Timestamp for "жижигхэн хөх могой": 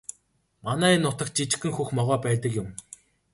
1.37-2.19